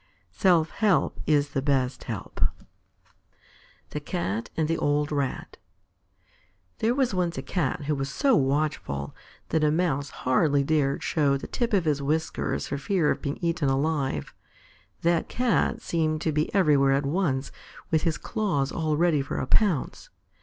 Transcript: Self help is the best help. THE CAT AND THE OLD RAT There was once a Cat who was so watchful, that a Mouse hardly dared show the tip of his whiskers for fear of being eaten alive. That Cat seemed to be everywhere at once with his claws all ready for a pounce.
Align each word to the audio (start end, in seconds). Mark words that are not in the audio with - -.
Self 0.33 0.71
help 0.71 1.19
is 1.27 1.49
the 1.49 1.61
best 1.61 2.05
help. 2.05 2.41
THE 3.91 3.99
CAT 3.99 4.49
AND 4.57 4.67
THE 4.67 4.79
OLD 4.79 5.11
RAT 5.11 5.57
There 6.79 6.95
was 6.95 7.13
once 7.13 7.37
a 7.37 7.43
Cat 7.43 7.83
who 7.83 7.93
was 7.93 8.09
so 8.09 8.35
watchful, 8.35 9.13
that 9.49 9.63
a 9.63 9.69
Mouse 9.69 10.09
hardly 10.09 10.63
dared 10.63 11.03
show 11.03 11.37
the 11.37 11.45
tip 11.45 11.71
of 11.71 11.85
his 11.85 12.01
whiskers 12.01 12.65
for 12.67 12.79
fear 12.79 13.11
of 13.11 13.21
being 13.21 13.37
eaten 13.41 13.69
alive. 13.69 14.33
That 15.03 15.29
Cat 15.29 15.83
seemed 15.83 16.19
to 16.21 16.31
be 16.31 16.51
everywhere 16.51 16.93
at 16.93 17.05
once 17.05 17.51
with 17.91 18.01
his 18.01 18.17
claws 18.17 18.71
all 18.71 18.97
ready 18.97 19.21
for 19.21 19.37
a 19.37 19.45
pounce. 19.45 20.09